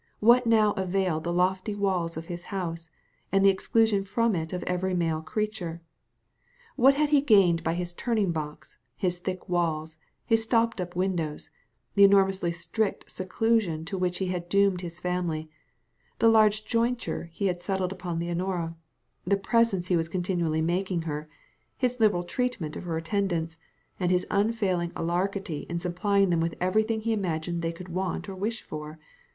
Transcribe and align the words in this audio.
What 0.19 0.47
now 0.47 0.71
availed 0.71 1.25
the 1.25 1.31
lofty 1.31 1.75
walls 1.75 2.17
of 2.17 2.25
his 2.25 2.45
house, 2.45 2.89
and 3.31 3.45
the 3.45 3.51
exclusion 3.51 4.03
from 4.03 4.33
it 4.33 4.51
of 4.51 4.63
every 4.63 4.95
male 4.95 5.21
creature? 5.21 5.79
What 6.75 6.95
had 6.95 7.09
he 7.09 7.21
gained 7.21 7.63
by 7.63 7.75
his 7.75 7.93
turning 7.93 8.31
box, 8.31 8.79
his 8.97 9.19
thick 9.19 9.47
walls, 9.47 9.97
his 10.25 10.41
stopped 10.41 10.81
up 10.81 10.95
windows, 10.95 11.51
the 11.93 12.03
enormously 12.03 12.51
strict 12.51 13.11
seclusion 13.11 13.85
to 13.85 13.95
which 13.99 14.17
he 14.17 14.25
had 14.25 14.49
doomed 14.49 14.81
his 14.81 14.99
family, 14.99 15.51
the 16.17 16.29
large 16.29 16.65
jointure 16.65 17.25
he 17.25 17.45
had 17.45 17.61
settled 17.61 17.93
on 18.01 18.17
Leonora, 18.19 18.75
the 19.23 19.37
presents 19.37 19.89
he 19.89 19.95
was 19.95 20.09
continually 20.09 20.61
making 20.63 21.03
her, 21.03 21.29
his 21.77 21.99
liberal 21.99 22.23
treatment 22.23 22.75
of 22.75 22.85
her 22.85 22.97
attendants, 22.97 23.59
and 23.99 24.09
his 24.09 24.25
unfailing 24.31 24.91
alacrity 24.95 25.67
in 25.69 25.77
supplying 25.77 26.31
them 26.31 26.39
with 26.41 26.55
everything 26.59 27.01
he 27.01 27.13
imagined 27.13 27.61
they 27.61 27.71
could 27.71 27.89
want 27.89 28.27
or 28.27 28.33
wish 28.35 28.63
for? 28.63 28.97